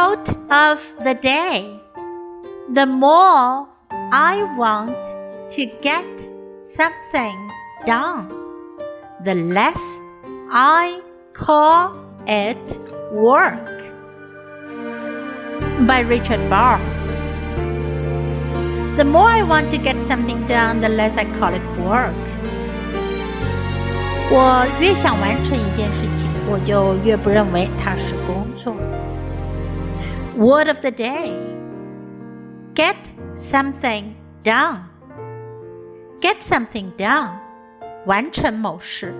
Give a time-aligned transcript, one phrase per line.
[0.00, 1.78] quote of the day
[2.72, 3.68] The more
[4.12, 4.96] I want
[5.56, 6.06] to get
[6.74, 7.36] something
[7.84, 8.28] done,
[9.24, 9.82] the less
[10.50, 11.02] I
[11.34, 11.92] call
[12.26, 12.56] it
[13.12, 13.68] work.
[15.86, 16.80] By Richard Bach.
[18.96, 22.14] The more I want to get something done, the less I call it work.
[24.32, 28.74] 我越想完成一件事情，我就越不认为它是工作。
[30.37, 31.55] Word of the day
[32.75, 32.97] Get
[33.37, 34.89] something done.
[36.19, 37.39] Get something done.
[38.05, 39.13] 完成某事。